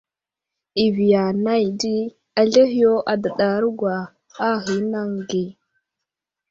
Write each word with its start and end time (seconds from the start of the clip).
I 0.83 0.85
viya 0.95 1.21
anay 1.29 1.65
di, 1.79 1.95
azlehe 2.39 2.75
yo 2.85 2.93
adəɗargwa 3.11 3.93
a 4.47 4.49
ghay 4.63 4.81
anaŋ 4.83 5.09
age. 5.19 5.43